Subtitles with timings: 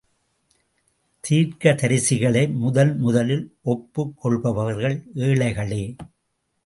[1.23, 4.97] தீர்க்கதரிசிகளை முதன் முதலில் ஒப்புக் கொள்பவர்கள்
[5.15, 5.83] ஏழைகளே!